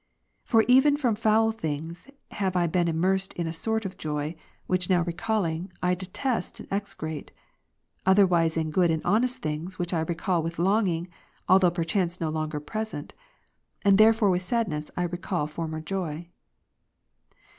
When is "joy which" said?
3.99-4.89